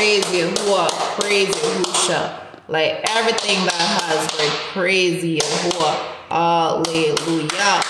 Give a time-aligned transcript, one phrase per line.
[0.00, 0.88] praise Yahuwah,
[1.20, 2.42] praise Yahusha.
[2.68, 5.94] Like everything that has breath, praise Yahuwah.
[6.30, 7.82] Hallelujah.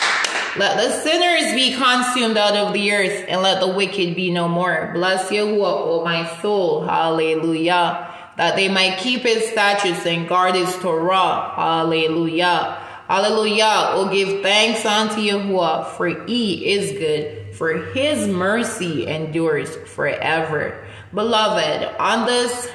[0.58, 4.48] Let the sinners be consumed out of the earth, and let the wicked be no
[4.48, 4.90] more.
[4.92, 6.82] Bless Yahuwah, O my soul.
[6.82, 8.12] Hallelujah.
[8.36, 11.52] That they might keep his statutes and guard his Torah.
[11.54, 12.76] Hallelujah.
[13.06, 13.90] Hallelujah.
[13.92, 20.84] Oh, give thanks unto Yahuwah, for he is good, for his mercy endures forever.
[21.12, 22.70] Beloved, on this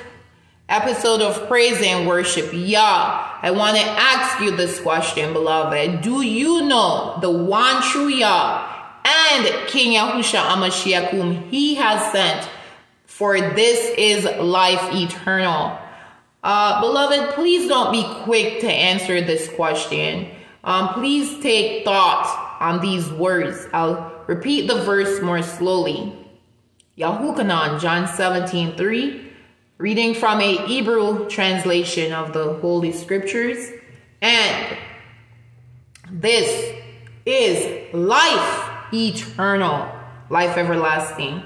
[0.68, 6.02] episode of praise and worship, Yah, I want to ask you this question, beloved.
[6.02, 8.74] Do you know the one true Yah
[9.06, 12.50] and King Yahusha Amashiach whom he has sent?
[13.06, 15.80] For this is life eternal.
[16.44, 20.30] Uh, beloved, please don't be quick to answer this question.
[20.66, 23.66] Um, please take thought on these words.
[23.72, 26.25] I'll repeat the verse more slowly.
[26.98, 29.32] Yahukanan, John 17, 3,
[29.78, 33.70] reading from a Hebrew translation of the Holy Scriptures.
[34.22, 34.78] And
[36.10, 36.74] this
[37.26, 39.92] is life eternal,
[40.30, 41.44] life everlasting,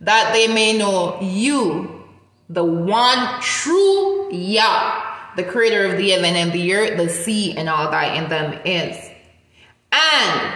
[0.00, 2.04] that they may know you,
[2.48, 5.04] the one true Yah,
[5.36, 8.58] the creator of the heaven and the earth, the sea, and all that in them
[8.64, 8.96] is.
[9.92, 10.54] And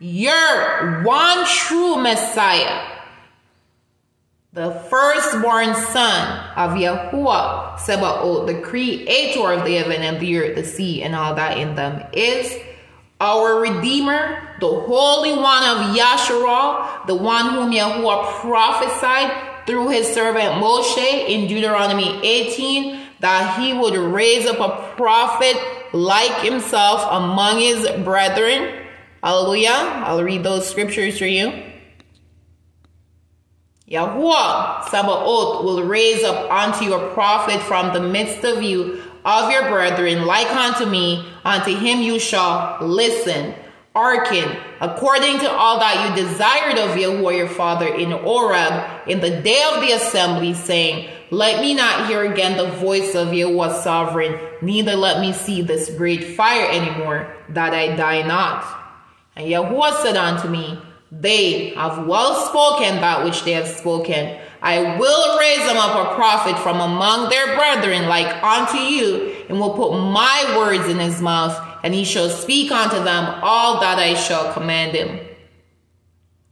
[0.00, 2.97] your one true Messiah,
[4.58, 10.64] the firstborn son of Yahuwah Sebaot, the creator of the heaven and the earth, the
[10.64, 12.58] sea, and all that in them, is
[13.20, 20.54] our Redeemer, the Holy One of Yasharal, the one whom Yahuwah prophesied through his servant
[20.54, 25.56] Moshe in Deuteronomy 18 that he would raise up a prophet
[25.92, 28.86] like himself among his brethren.
[29.22, 29.70] Hallelujah.
[29.70, 31.67] I'll read those scriptures for you.
[33.90, 39.50] Yahuwah Sabaoth will raise up unto you a prophet from the midst of you of
[39.50, 43.54] your brethren, like unto me, unto him you shall listen,
[43.94, 49.40] hearken, according to all that you desired of Yahuwah your father in Oreb in the
[49.40, 54.38] day of the assembly, saying, Let me not hear again the voice of Yahuwah sovereign,
[54.60, 58.66] neither let me see this great fire anymore, that I die not.
[59.34, 60.78] And Yahuwah said unto me,
[61.10, 64.38] they have well spoken that which they have spoken.
[64.60, 69.58] I will raise them up a prophet from among their brethren like unto you, and
[69.58, 73.98] will put my words in his mouth, and he shall speak unto them all that
[73.98, 75.20] I shall command him.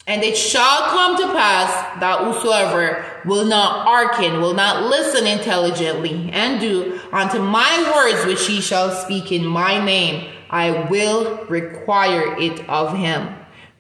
[0.07, 6.31] And it shall come to pass that whosoever will not hearken, will not listen intelligently,
[6.33, 12.37] and do unto my words which he shall speak in my name, I will require
[12.39, 13.35] it of him.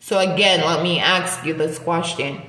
[0.06, 2.40] So again, let me ask you this question.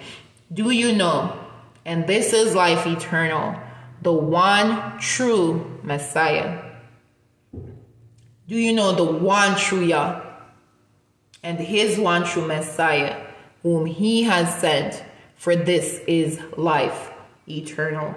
[0.53, 1.39] Do you know,
[1.85, 3.59] and this is life eternal,
[4.03, 6.63] the one true Messiah?
[8.47, 10.21] Do you know the one true Yah
[11.41, 13.25] and his one true Messiah
[13.63, 15.03] whom he has sent?
[15.35, 17.09] For this is life
[17.49, 18.13] eternal.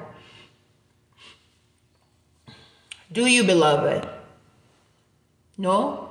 [3.10, 4.06] Do you, beloved?
[5.56, 6.10] No?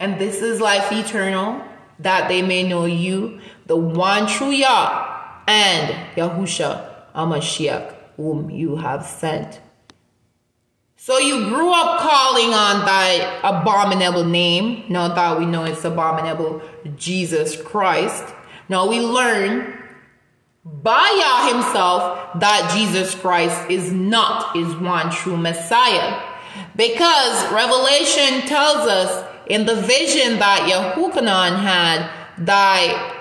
[0.00, 1.67] And this is life eternal?
[2.00, 5.16] That they may know you, the one true Yah,
[5.46, 9.60] and Yahusha Amashiach, whom you have sent.
[10.96, 14.84] So you grew up calling on thy abominable name.
[14.88, 16.60] Now that we know it's abominable,
[16.96, 18.24] Jesus Christ.
[18.68, 19.74] Now we learn
[20.64, 26.20] by Yah himself that Jesus Christ is not his one true Messiah.
[26.76, 33.14] Because Revelation tells us in the vision that Yahukanan had, thy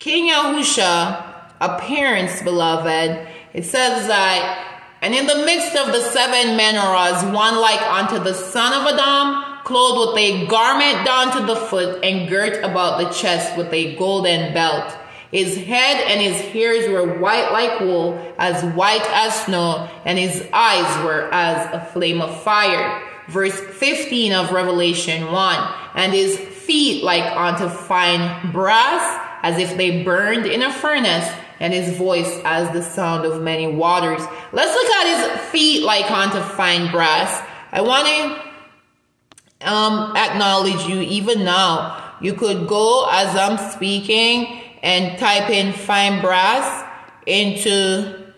[0.00, 7.32] King Yahusha appearance, beloved, it says that, and in the midst of the seven menorahs,
[7.32, 12.04] one like unto the son of Adam, clothed with a garment down to the foot
[12.04, 14.94] and girt about the chest with a golden belt.
[15.30, 20.46] His head and his hairs were white like wool, as white as snow, and his
[20.52, 27.02] eyes were as a flame of fire verse 15 of Revelation 1, and his feet
[27.02, 31.30] like unto fine brass, as if they burned in a furnace,
[31.60, 34.20] and his voice as the sound of many waters.
[34.52, 37.46] Let's look at his feet like unto fine brass.
[37.72, 42.16] I want to um, acknowledge you even now.
[42.20, 46.88] You could go as I'm speaking and type in fine brass
[47.26, 48.32] into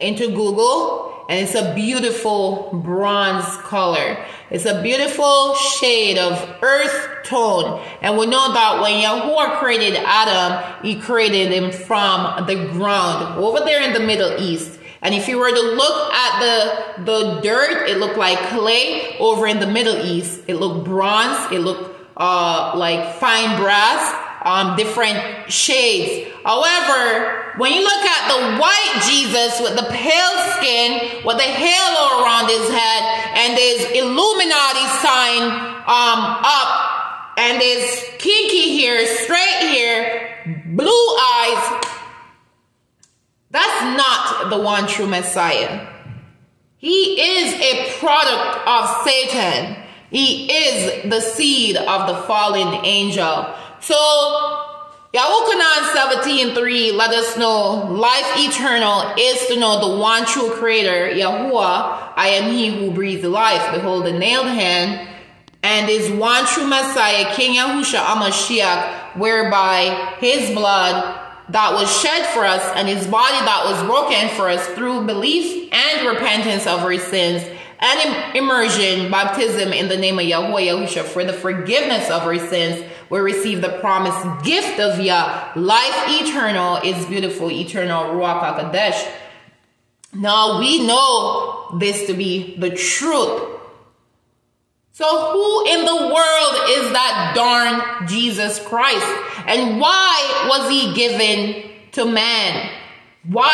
[0.00, 4.24] into Google and it's a beautiful bronze color.
[4.50, 7.82] It's a beautiful shade of earth tone.
[8.02, 13.60] And we know that when Yahuwah created Adam, he created him from the ground over
[13.60, 14.78] there in the Middle East.
[15.00, 19.16] And if you were to look at the, the dirt, it looked like clay.
[19.18, 21.50] Over in the Middle East, it looked bronze.
[21.52, 26.30] It looked uh, like fine brass, um, different shades.
[26.44, 32.22] However, when you look at the white Jesus with the pale skin, with the halo
[32.22, 33.02] around his head,
[33.38, 35.42] and his Illuminati sign
[35.86, 41.86] um, up, and his kinky hair, straight hair, blue eyes,
[43.50, 45.88] that's not the one true Messiah.
[46.78, 49.76] He is a product of Satan.
[50.10, 53.54] He is the seed of the fallen angel.
[53.82, 53.96] So,
[55.12, 62.12] Yahukanan 17.3 let us know life eternal is to know the one true creator, Yahuwah.
[62.14, 63.74] I am he who breathes life.
[63.74, 65.08] Behold the nailed hand
[65.64, 71.18] and is one true Messiah, King Yahusha Amashiach, whereby his blood
[71.48, 75.72] that was shed for us and his body that was broken for us through belief
[75.72, 77.42] and repentance of our sins
[77.80, 82.80] and immersion, baptism in the name of Yahweh Yahusha for the forgiveness of our sins,
[83.12, 85.52] we receive the promised gift of Yah.
[85.54, 89.06] Life eternal is beautiful, eternal Ruach HaKodesh.
[90.14, 93.60] Now we know this to be the truth.
[94.92, 99.06] So who in the world is that darn Jesus Christ?
[99.46, 102.70] And why was he given to man?
[103.24, 103.52] Why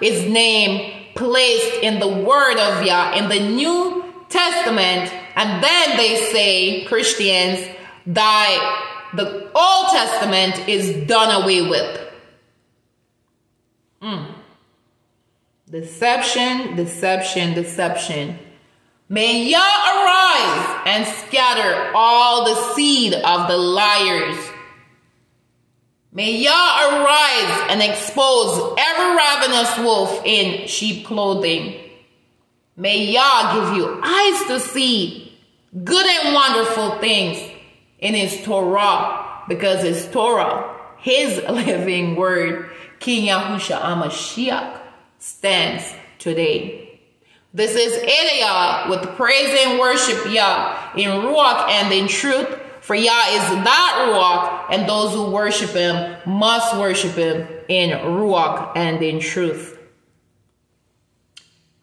[0.00, 5.12] was his name placed in the word of Yah in the New Testament?
[5.34, 7.68] And then they say, Christians,
[8.06, 12.00] that the Old Testament is done away with.
[14.02, 14.34] Mm.
[15.70, 18.38] Deception, deception, deception.
[19.08, 24.38] May Yah arise and scatter all the seed of the liars.
[26.12, 31.78] May Yah arise and expose every ravenous wolf in sheep clothing.
[32.76, 35.38] May Yah give you eyes to see
[35.84, 37.51] good and wonderful things
[38.02, 44.78] in his Torah because his Torah, his living word, King Yahusha Amashiach,
[45.18, 47.00] stands today.
[47.54, 52.58] This is Elia with praise and worship Yah in Ruach and in truth.
[52.80, 58.72] For Yah is that Ruach, and those who worship him must worship him in Ruach
[58.74, 59.78] and in truth.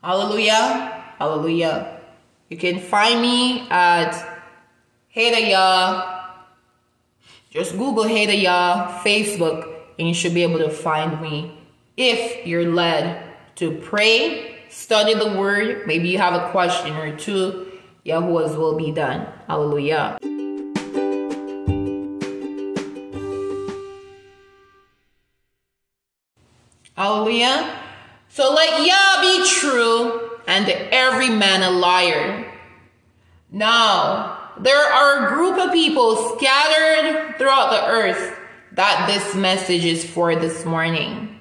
[0.04, 1.04] Hallelujah.
[1.18, 2.01] Hallelujah.
[2.50, 4.38] You can find me at
[5.15, 6.27] Hedaya.
[7.50, 11.57] Just Google Hedaya Facebook, and you should be able to find me
[11.97, 13.23] if you're led
[13.56, 15.88] to pray study the word.
[15.88, 17.71] Maybe you have a question or two.
[18.06, 19.27] Yahuwah's will be done.
[19.47, 20.17] Hallelujah.
[26.95, 27.79] Hallelujah.
[28.29, 32.45] So let Yah be true and every man a liar.
[33.51, 38.38] Now, there are a group of people scattered throughout the earth
[38.73, 41.39] that this message is for this morning.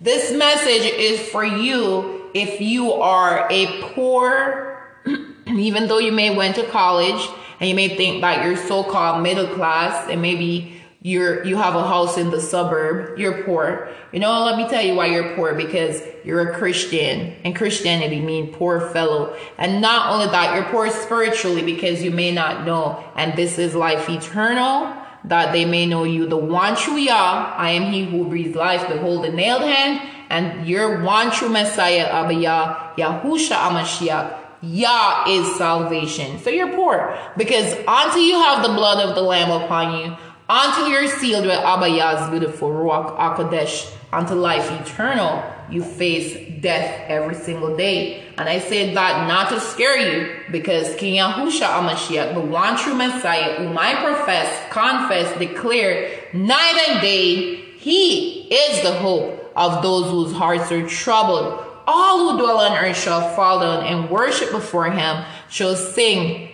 [0.00, 4.98] This message is for you if you are a poor,
[5.46, 7.28] even though you may went to college
[7.60, 11.86] and you may think that you're so-called middle class and maybe you're you have a
[11.86, 13.90] house in the suburb, you're poor.
[14.10, 18.20] You know, let me tell you why you're poor because you're a Christian and Christianity
[18.20, 19.36] means poor fellow.
[19.58, 23.74] And not only that, you're poor spiritually because you may not know and this is
[23.74, 27.54] life eternal that they may know you the one true Yah.
[27.54, 28.88] I am he who breathes life.
[28.88, 35.54] Behold the nailed hand and your one true Messiah, Abba Yah, Yahusha Amashiach, Yah is
[35.56, 36.38] salvation.
[36.38, 40.16] So you're poor because until you have the blood of the Lamb upon you,
[40.48, 47.04] until you're sealed with Abba Yah's beautiful Ruach HaKodesh, unto life eternal, you face death
[47.08, 48.22] every single day.
[48.38, 52.94] And I say that not to scare you, because King Yahusha Amashiach, the one true
[52.94, 60.10] Messiah, whom I profess, confess, declare night and day, he is the hope of those
[60.10, 61.64] whose hearts are troubled.
[61.86, 66.50] All who dwell on earth shall fall down and worship before him, shall sing,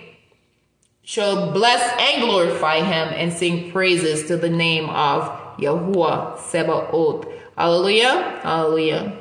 [1.10, 5.24] shall bless and glorify him, and sing praises to the name of
[5.56, 7.26] Yahuwah Sebaoth.
[7.58, 8.38] Hallelujah.
[8.44, 9.18] Hallelujah.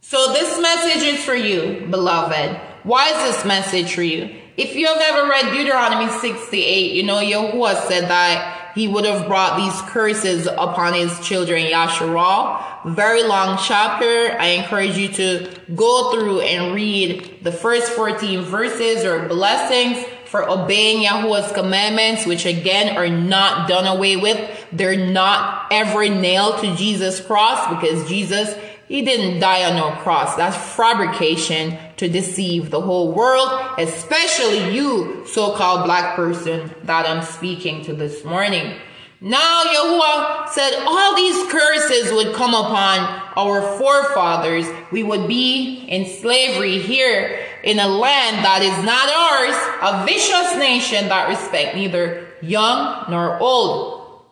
[0.00, 2.60] So this message is for you, beloved.
[2.84, 4.32] Why is this message for you?
[4.56, 9.26] If you have ever read Deuteronomy 68, you know Yahuwah said that he would have
[9.26, 12.94] brought these curses upon his children, Yasharal.
[12.94, 14.36] Very long chapter.
[14.38, 20.48] I encourage you to go through and read the first 14 verses or blessings for
[20.48, 24.40] obeying Yahuwah's commandments, which again are not done away with.
[24.72, 28.54] They're not ever nailed to Jesus' cross because Jesus
[28.92, 30.36] He didn't die on no cross.
[30.36, 37.82] That's fabrication to deceive the whole world, especially you, so-called black person that I'm speaking
[37.86, 38.76] to this morning.
[39.22, 42.98] Now Yahuwah said all these curses would come upon
[43.34, 44.66] our forefathers.
[44.90, 50.58] We would be in slavery here in a land that is not ours, a vicious
[50.58, 54.22] nation that respect neither young nor old.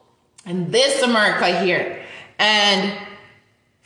[0.45, 2.05] And this America here.
[2.38, 3.07] And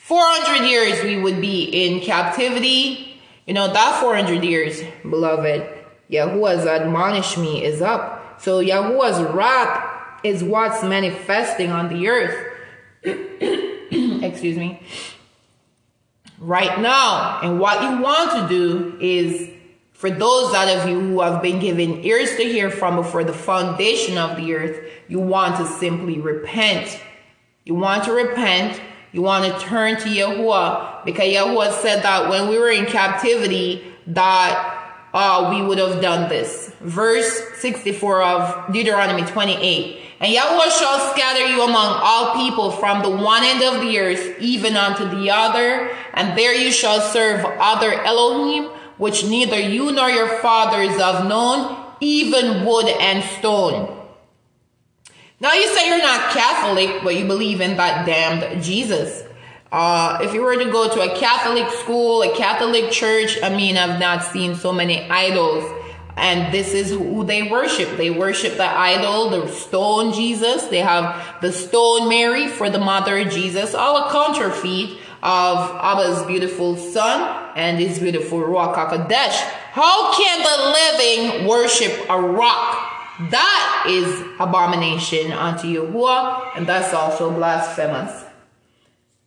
[0.05, 3.19] 400 years we would be in captivity.
[3.47, 5.67] You know, that 400 years, beloved,
[6.11, 8.39] Yahuwah's admonished me is up.
[8.39, 12.53] So Yahuwah's wrath is what's manifesting on the earth.
[14.23, 14.83] Excuse me.
[16.39, 17.41] Right now.
[17.41, 19.49] And what you want to do is
[19.95, 23.33] for those out of you who have been given ears to hear from before the
[23.33, 27.01] foundation of the earth, you want to simply repent.
[27.65, 28.83] You want to repent.
[29.15, 33.85] You want to turn to Yahuwah because Yahuwah said that when we were in captivity,
[34.09, 36.75] that uh, we would have done this.
[36.81, 40.01] Verse 64 of Deuteronomy 28.
[40.19, 44.37] And Yahweh shall scatter you among all people from the one end of the earth
[44.41, 48.65] even unto the other, and there you shall serve other Elohim,
[48.99, 54.04] which neither you nor your fathers have known, even wood and stone.
[55.45, 59.23] Now you say you're not Catholic, but you believe in that damned Jesus.
[59.71, 63.77] Uh, if you were to go to a Catholic school, a Catholic church, I mean,
[63.77, 65.71] I've not seen so many idols
[66.17, 67.99] and this is who they worship.
[67.99, 70.63] They worship the idol, the stone Jesus.
[70.65, 76.25] They have the stone Mary for the mother of Jesus, all a counterfeit of Abba's
[76.25, 79.35] beautiful son and his beautiful Ruach HaKodesh.
[79.73, 82.84] How can the living worship a rock?
[83.31, 88.25] That is abomination unto Yahuwah, and that's also blasphemous.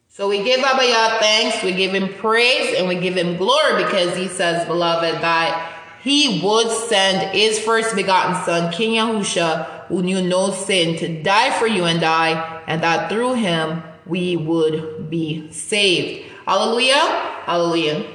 [0.10, 3.84] So we give Abba Yah thanks, we give him praise, and we give him glory
[3.84, 10.02] because he says, beloved, that he would send his first begotten son, King Yahusha, who
[10.02, 15.10] knew no sin, to die for you and I, and that through him we would
[15.10, 16.32] be saved.
[16.46, 16.96] Hallelujah.
[17.46, 18.06] Hallelujah.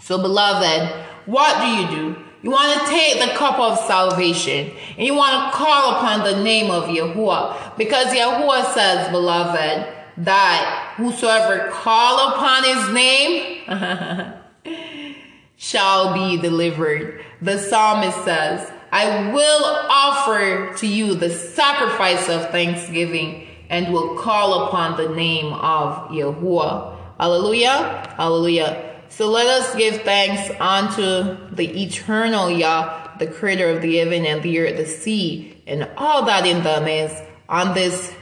[0.00, 0.90] So, beloved,
[1.26, 2.24] what do you do?
[2.44, 6.44] You want to take the cup of salvation and you want to call upon the
[6.44, 14.34] name of Yahuwah because Yahuwah says, beloved, that whosoever call upon his name
[15.56, 17.24] shall be delivered.
[17.40, 24.66] The psalmist says, I will offer to you the sacrifice of thanksgiving and will call
[24.66, 26.94] upon the name of Yahuwah.
[27.18, 28.14] Hallelujah.
[28.18, 28.83] Hallelujah.
[29.08, 34.42] So let us give thanks unto the eternal Yah, the creator of the heaven and
[34.42, 37.12] the earth, the sea, and all that in them is
[37.48, 38.12] on this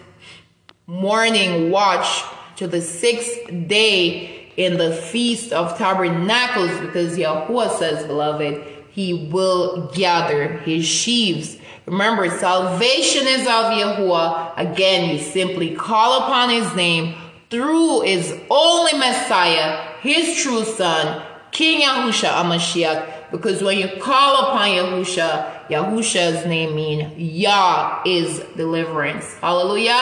[0.87, 2.25] morning watch
[2.57, 9.91] to the sixth day in the Feast of Tabernacles because Yahuwah says, beloved, he will
[9.95, 11.57] gather his sheaves.
[11.87, 14.53] Remember, salvation is of Yahuwah.
[14.57, 17.15] Again, you simply call upon his name
[17.51, 23.31] through his only Messiah, his true son, King Yahusha Amashiach.
[23.31, 29.35] Because when you call upon Yahusha, Yahusha's name means Yah is deliverance.
[29.39, 29.93] Hallelujah.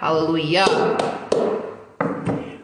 [0.00, 0.66] Hallelujah.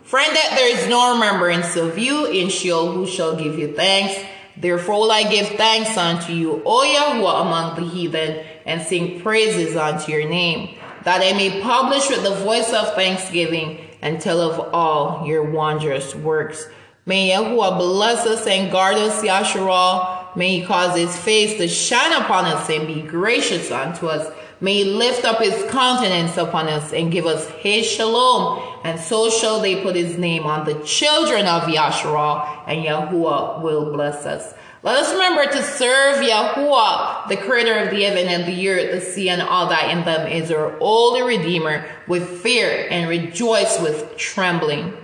[0.03, 4.19] Friend, that there is no remembrance of you in Sheol who shall give you thanks.
[4.57, 9.77] Therefore will I give thanks unto you, O Yahweh, among the heathen, and sing praises
[9.77, 14.75] unto your name, that I may publish with the voice of thanksgiving and tell of
[14.75, 16.67] all your wondrous works.
[17.09, 20.37] May Yahuwah bless us and guard us, Yasharal.
[20.37, 24.85] May he cause his face to shine upon us and be gracious unto us may
[24.85, 28.63] He lift up his countenance upon us and give us his shalom.
[28.85, 33.93] And so shall they put his name on the children of Yahshua, and Yahuwah will
[33.93, 34.55] bless us.
[34.83, 39.01] Let us remember to serve Yahuwah, the creator of the heaven and the earth, the
[39.01, 44.17] sea, and all that in them is our only Redeemer, with fear and rejoice with
[44.17, 44.97] trembling.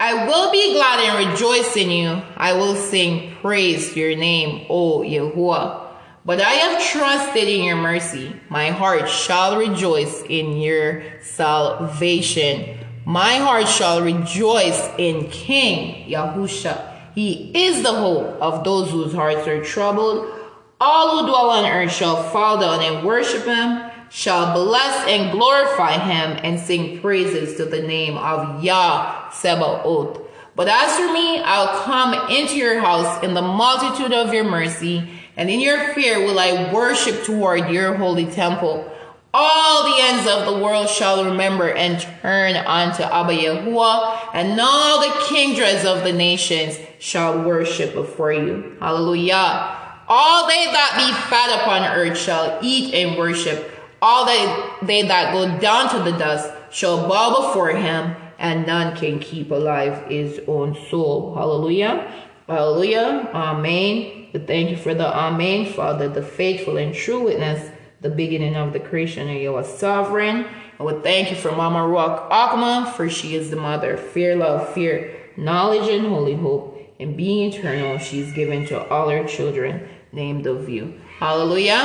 [0.00, 2.22] I will be glad and rejoice in you.
[2.36, 5.86] I will sing praise your name, O Yahuwah.
[6.24, 8.38] But I have trusted in your mercy.
[8.48, 12.78] My heart shall rejoice in your salvation.
[13.06, 16.94] My heart shall rejoice in King Yahusha.
[17.16, 20.32] He is the hope of those whose hearts are troubled.
[20.80, 25.92] All who dwell on earth shall fall down and worship him, shall bless and glorify
[25.92, 30.26] him, and sing praises to the name of Yah Sebaoth.
[30.56, 35.08] But as for me, I'll come into your house in the multitude of your mercy
[35.38, 38.92] and in your fear will I worship toward your holy temple.
[39.32, 45.00] All the ends of the world shall remember and turn unto Abba Yahuwah, and all
[45.00, 48.76] the kindreds of the nations shall worship before you.
[48.80, 49.76] Hallelujah.
[50.08, 53.77] All they that be fat upon earth shall eat and worship.
[54.00, 58.96] All they, they that go down to the dust shall bow before him, and none
[58.96, 61.34] can keep alive his own soul.
[61.34, 62.12] Hallelujah.
[62.46, 63.30] Hallelujah.
[63.34, 64.28] Amen.
[64.32, 68.72] We thank you for the Amen, Father, the faithful and true witness the beginning of
[68.72, 70.46] the creation, and you are sovereign.
[70.78, 74.72] And we thank you for Mama Ruach Akma, for she is the mother fear, love,
[74.72, 76.76] fear, knowledge, and holy hope.
[77.00, 81.00] And being eternal, she is given to all her children named of you.
[81.18, 81.76] Hallelujah.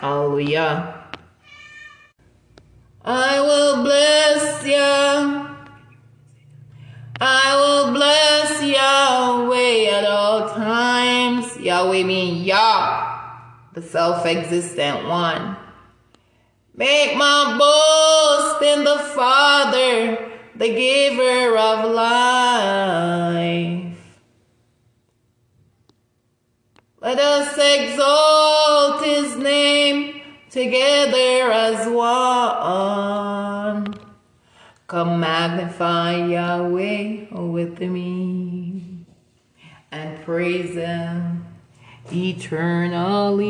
[0.00, 1.01] Hallelujah.
[3.04, 4.78] I will bless you.
[7.20, 11.56] I will bless Yahweh at all times.
[11.56, 13.40] Yahweh means Yah,
[13.74, 15.56] the self-existent one.
[16.74, 23.98] Make my boast in the Father, the giver of life.
[27.00, 30.21] Let us exalt his name
[30.52, 33.94] together as one.
[34.86, 39.06] Come magnify Yahweh with me
[39.90, 41.46] and praise him
[42.12, 43.48] eternally.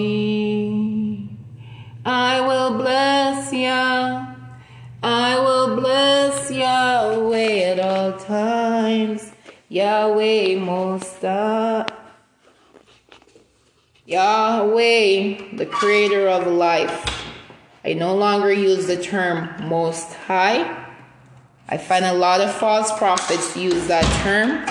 [2.07, 4.37] I will bless Yah.
[5.03, 9.33] I will bless Yahweh at all times.
[9.69, 11.92] Yahweh most high.
[14.13, 17.25] Yahweh, the creator of life.
[17.85, 20.87] I no longer use the term most high.
[21.69, 24.67] I find a lot of false prophets use that term.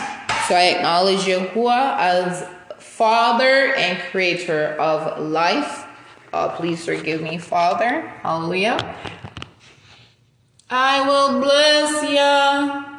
[0.48, 5.88] So I acknowledge Yahuwah as father and creator of life.
[6.32, 8.02] Uh, please forgive me, Father.
[8.24, 8.96] Hallelujah.
[10.70, 12.92] I will bless you.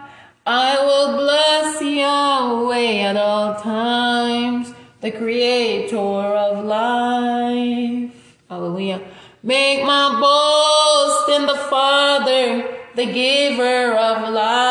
[0.45, 8.37] I will bless Yahweh at all times, the creator of life.
[8.49, 9.03] Hallelujah.
[9.43, 14.63] Make my boast in the Father, the giver of life.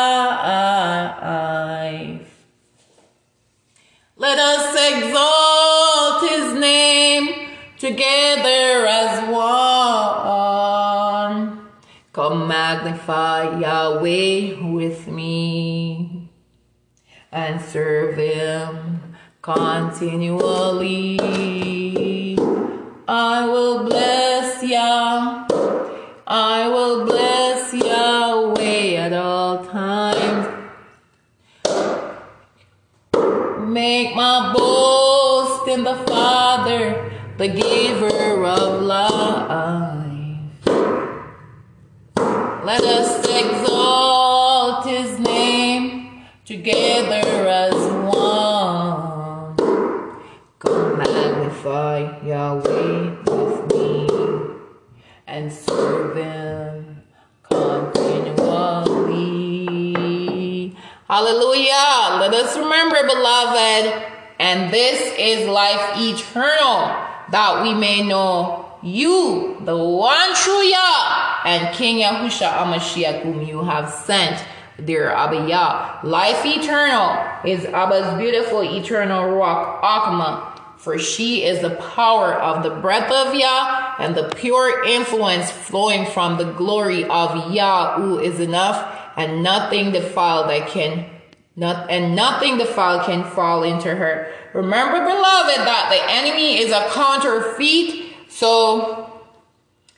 [4.16, 10.32] Let us exalt his name together as one.
[12.14, 16.30] Come magnify Yahweh with me
[17.30, 18.91] and serve him
[19.42, 21.18] continually.
[23.08, 25.46] I will bless Yah.
[26.26, 30.48] I will bless Yahweh at all times.
[33.68, 40.12] Make my boast in the Father the giver of life.
[42.64, 49.56] Let us exalt his name together as one.
[50.60, 51.00] Come
[51.64, 54.08] magnify Yahweh with me
[55.26, 57.02] and serve him
[57.42, 58.32] continually.
[61.08, 62.18] Hallelujah.
[62.20, 64.02] Let us remember, beloved,
[64.38, 66.96] and this is life eternal
[67.30, 73.62] that we may know you, the one true Yah, and King Yahusha Amashiach, whom you
[73.62, 74.44] have sent,
[74.84, 76.00] dear Abba Yah.
[76.02, 80.51] Life eternal is Abba's beautiful eternal Ruach, Akma,
[80.82, 86.06] for she is the power of the breath of Yah and the pure influence flowing
[86.06, 91.08] from the glory of Yah, who is enough, and nothing defiled that can
[91.54, 94.32] not, and nothing defiled can fall into her.
[94.54, 98.14] Remember, beloved, that the enemy is a counterfeit.
[98.28, 99.22] So,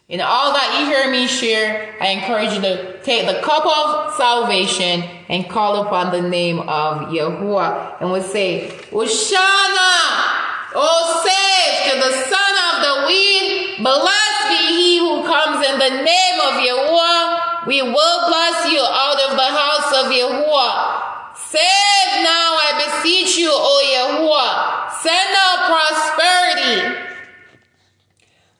[0.08, 4.14] in all that you hear me share, I encourage you to take the cup of
[4.16, 8.02] salvation and call upon the name of Yahuwah.
[8.02, 10.33] And we say, Oshana,
[10.74, 13.78] O save to the son of the weed.
[13.78, 17.66] Blessed be he who comes in the name of Yahuwah.
[17.66, 21.36] We will bless you out of the house of Yahuwah.
[21.36, 24.90] Save now, I beseech you, O Yahuwah.
[24.98, 27.06] Send out prosperity.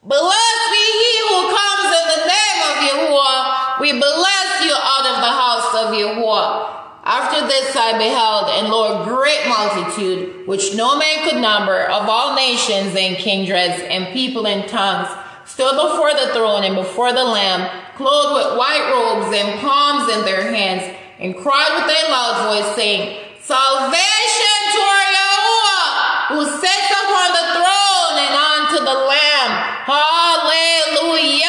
[0.05, 3.81] Blessed be he who comes in the name of Yahuwah.
[3.81, 6.75] We bless you out of the house of Yahuwah.
[7.05, 12.09] After this I beheld, and lo, a great multitude, which no man could number, of
[12.09, 15.13] all nations and kindreds and people and tongues,
[15.45, 20.25] stood before the throne and before the Lamb, clothed with white robes and palms in
[20.25, 26.89] their hands, and cried with a loud voice, saying, Salvation to our Yahuwah, who sits
[27.05, 29.53] upon the throne and unto the Lamb.
[29.85, 31.45] Hallelujah.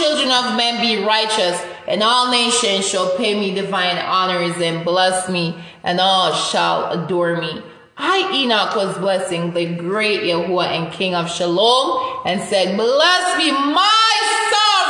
[0.00, 5.28] Children of men be righteous, and all nations shall pay me divine honors and bless
[5.28, 7.62] me, and all shall adore me.
[7.98, 13.50] I, Enoch, was blessing the great Yahuwah and King of Shalom, and said, Bless me,
[13.50, 14.39] my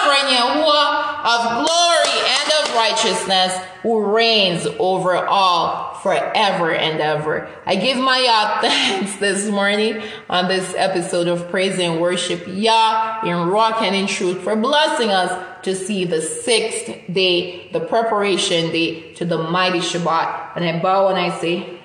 [0.01, 7.49] sovereign Yahuwah of glory and of righteousness, who reigns over all forever and ever.
[7.67, 13.21] I give my Yah thanks this morning on this episode of Praise and Worship Yah
[13.25, 18.71] in Ruach and in truth for blessing us to see the sixth day, the preparation
[18.71, 20.53] day to the mighty Shabbat.
[20.57, 21.79] And I bow and I say,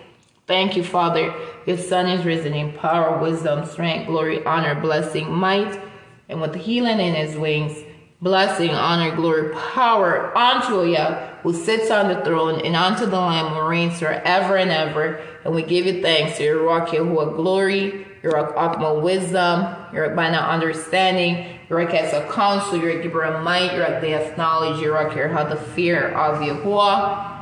[0.48, 1.34] Thank you, Father.
[1.66, 5.82] Your Son is risen in power, wisdom, strength, glory, honor, blessing, might,
[6.30, 7.84] and with healing in his wings
[8.22, 13.54] blessing, honor, glory, power unto Yah, who sits on the throne, and unto the Lamb
[13.54, 15.22] who reigns forever and ever.
[15.44, 20.50] And we give you thanks, to your Ruach, Yahuwah, glory, your Ruach, wisdom, your Binah
[20.50, 24.94] understanding, your Ruach as a counsel, your giver of might, your day of knowledge, your
[25.16, 27.34] your the fear of Yahuwah.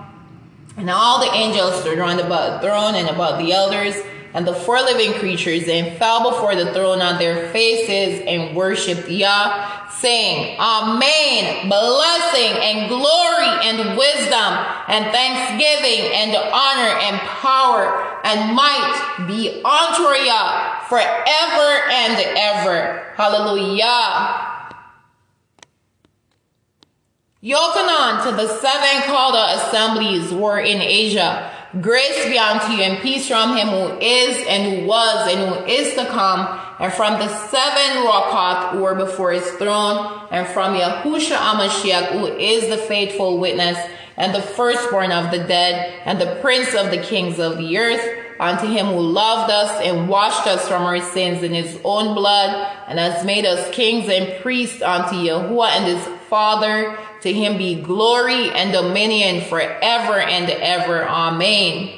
[0.76, 3.96] And all the angels stood around about the throne and about the elders
[4.34, 9.08] and the four living creatures and fell before the throne on their faces and worshiped
[9.08, 14.54] Yah, saying, Amen, blessing and glory and wisdom
[14.88, 23.14] and thanksgiving and honor and power and might be unto Yah forever and ever.
[23.16, 24.50] Hallelujah.
[27.44, 33.28] Yochanan to the seven called assemblies were in Asia Grace be unto you and peace
[33.28, 37.28] from him who is and who was and who is to come, and from the
[37.48, 43.40] seven Rokoth who were before his throne, and from Yahushua Amashiach who is the faithful
[43.40, 43.80] witness,
[44.18, 48.20] and the firstborn of the dead, and the prince of the kings of the earth,
[48.40, 52.72] unto him who loved us and washed us from our sins in his own blood,
[52.88, 57.00] and has made us kings and priests unto Yahuwah and his Father.
[57.24, 61.08] To him be glory and dominion forever and ever.
[61.08, 61.90] Amen.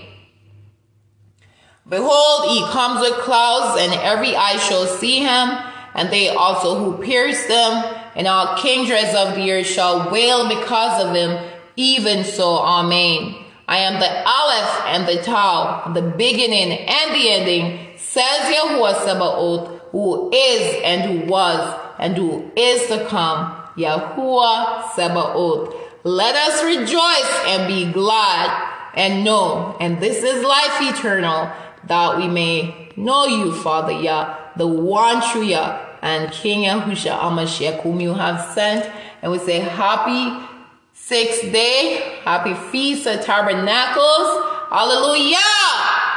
[1.89, 5.57] Behold, he comes with clouds, and every eye shall see him,
[5.95, 7.83] and they also who pierced him,
[8.15, 11.43] and all kindreds of the earth shall wail because of him.
[11.75, 13.33] Even so, Amen.
[13.67, 19.81] I am the Aleph and the Tau, the beginning and the ending, says Yahuwah Sabaoth,
[19.89, 25.75] who is and who was and who is to come Yahuwah Sabaoth.
[26.03, 31.51] Let us rejoice and be glad and know, and this is life eternal,
[31.87, 37.81] that we may know you, Father Yah, the one true Yah, and King Yahusha Amashiach,
[37.81, 38.89] whom you have sent.
[39.21, 40.45] And we say, Happy
[40.93, 44.43] sixth day, happy Feast of Tabernacles.
[44.69, 45.54] Hallelujah!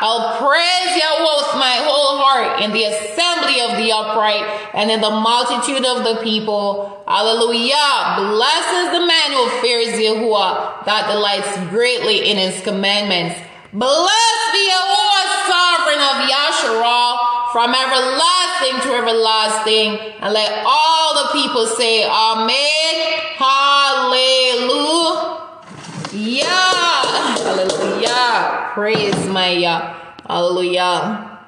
[0.00, 5.00] I'll praise Yahweh with my whole heart in the assembly of the upright and in
[5.00, 7.02] the multitude of the people.
[7.08, 8.14] Hallelujah.
[8.30, 13.40] Blessed is the man who fears Yahuwah, that delights greatly in his commandments.
[13.74, 19.98] Blessed be Yahuwah, sovereign of Yasharal, from everlasting to everlasting.
[20.22, 23.18] And let all the people say, Amen.
[23.34, 24.38] Hallelujah.
[27.42, 28.57] Hallelujah.
[28.78, 30.14] Praise my Yah.
[30.28, 31.40] Hallelujah.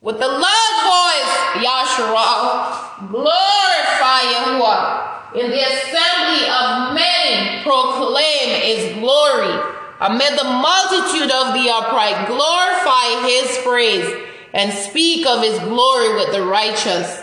[0.00, 5.34] With the loud voice, Yahshua, glorify Yahuwah.
[5.34, 9.52] In the assembly of men, proclaim his glory.
[10.00, 16.32] Amid the multitude of the upright, glorify his praise and speak of his glory with
[16.32, 17.22] the righteous.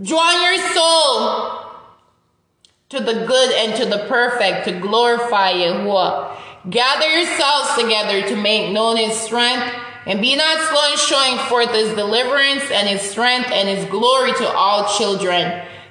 [0.00, 1.58] Join your soul
[2.90, 6.32] to the good and to the perfect to glorify Yahuwah.
[6.70, 9.74] Gather yourselves together to make known his strength
[10.06, 14.32] and be not slow in showing forth his deliverance and his strength and his glory
[14.34, 15.42] to all children.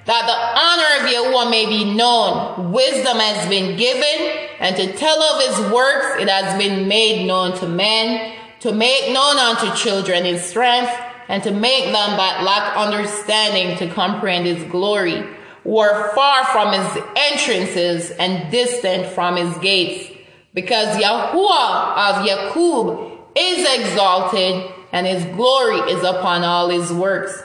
[0.05, 2.71] That the honor of Yahuwah may be known.
[2.71, 7.57] Wisdom has been given and to tell of his works it has been made known
[7.59, 10.91] to men to make known unto children his strength
[11.27, 15.23] and to make them that lack understanding to comprehend his glory
[15.63, 20.11] were far from his entrances and distant from his gates,
[20.53, 27.43] because Yahuwah of Yakub is exalted and his glory is upon all his works.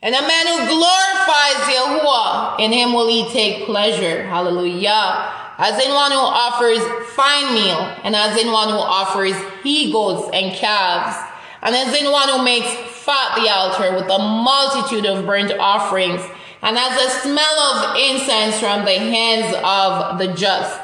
[0.00, 4.22] And a man who glorifies Yahuwah, in him will he take pleasure.
[4.22, 5.34] Hallelujah.
[5.58, 6.78] As in one who offers
[7.10, 11.16] fine meal, and as in one who offers he goats and calves,
[11.62, 12.72] and as in one who makes
[13.02, 16.22] fat the altar with a multitude of burnt offerings,
[16.62, 20.80] and as the smell of incense from the hands of the just.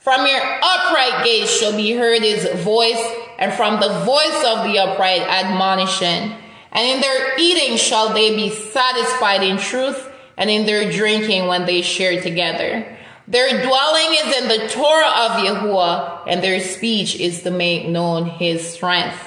[0.00, 3.02] From your upright gates shall be heard his voice,
[3.38, 6.32] and from the voice of the upright admonition.
[6.70, 11.66] And in their eating shall they be satisfied in truth, and in their drinking when
[11.66, 12.96] they share together.
[13.26, 18.26] Their dwelling is in the Torah of Yahuwah, and their speech is to make known
[18.26, 19.18] his strength.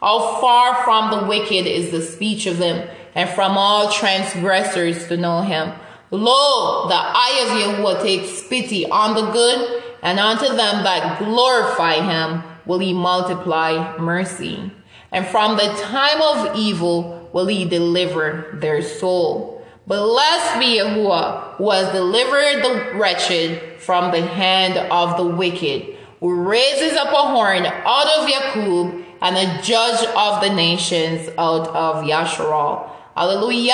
[0.00, 5.16] How far from the wicked is the speech of them, and from all transgressors to
[5.16, 5.72] know him.
[6.10, 11.94] Lo, the eye of Yahuwah takes pity on the good, and unto them that glorify
[11.94, 14.70] him will he multiply mercy.
[15.10, 19.64] And from the time of evil will he deliver their soul.
[19.86, 26.42] Blessed be Yahuwah, who has delivered the wretched from the hand of the wicked, who
[26.42, 32.04] raises up a horn out of Jacob and a judge of the nations out of
[32.04, 32.91] Yasharal.
[33.14, 33.72] Hallelujah.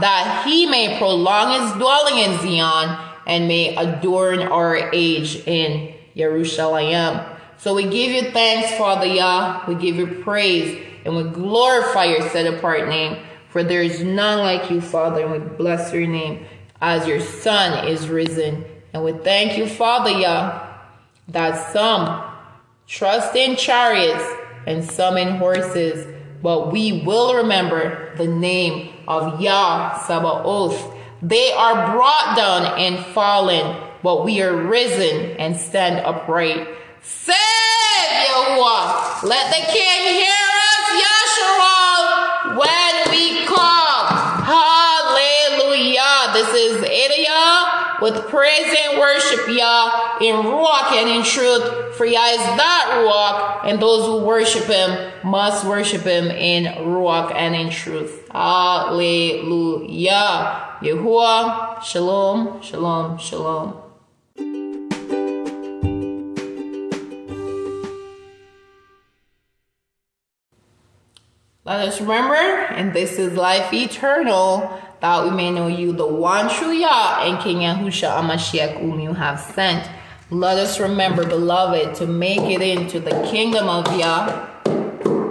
[0.00, 7.20] That he may prolong his dwelling in Zion and may adorn our age in Jerusalem.
[7.58, 9.64] So we give you thanks, Father Yah.
[9.66, 13.22] We give you praise and we glorify your set apart name.
[13.50, 16.44] For there is none like you, Father, and we bless your name
[16.80, 18.64] as your Son is risen.
[18.92, 20.66] And we thank you, Father Yah,
[21.28, 22.24] that some
[22.86, 24.24] trust in chariots
[24.66, 26.06] and some in horses
[26.44, 30.92] but we will remember the name of Yah Sabaoth.
[31.22, 36.68] They are brought down and fallen, but we are risen and stand upright.
[37.00, 37.34] Save
[38.28, 39.22] Yahuwah.
[39.22, 40.43] Let the king hear
[48.04, 51.96] with praise and worship Yah in Ruach and in truth.
[51.96, 57.34] For Yah is that Ruach, and those who worship Him must worship Him in Ruach
[57.34, 58.28] and in truth.
[58.30, 60.10] Hallelujah.
[60.82, 63.80] Yahuwah, Shalom, Shalom, Shalom.
[71.64, 76.48] Let us remember, and this is life eternal, that we may know you, the one
[76.48, 79.86] true Yah, and King Yahusha Amashiach, whom you have sent.
[80.30, 84.46] Let us remember, beloved, to make it into the kingdom of Yah.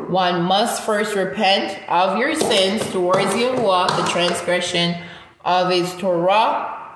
[0.09, 4.95] One must first repent of your sins towards Yahuwah, the transgression
[5.43, 6.93] of his Torah.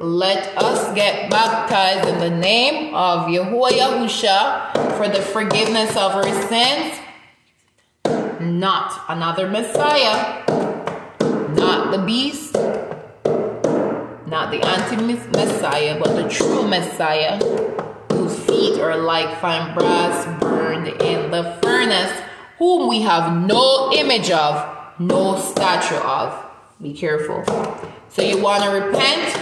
[0.00, 6.48] Let us get baptized in the name of Yahuwah Yahusha for the forgiveness of our
[6.48, 6.98] sins
[8.40, 10.42] not another Messiah,
[11.96, 12.54] the beast,
[14.26, 17.38] not the anti-Messiah, but the true Messiah,
[18.10, 22.20] whose feet are like fine brass burned in the furnace,
[22.58, 26.44] whom we have no image of, no statue of.
[26.82, 27.44] Be careful.
[28.08, 29.36] So you want to repent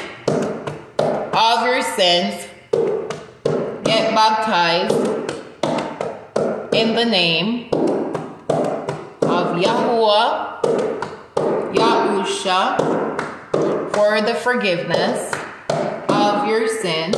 [0.98, 2.48] of your sins,
[3.82, 4.94] get baptized
[6.74, 7.70] in the name
[9.22, 10.51] of Yahuwah,
[12.42, 15.32] For the forgiveness
[16.08, 17.14] of your sins,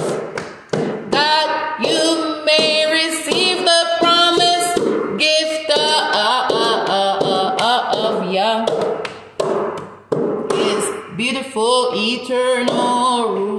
[1.13, 4.77] that you may receive the promised
[5.19, 8.67] gift uh, uh, uh, of Yah,
[10.53, 13.55] His beautiful eternal rule.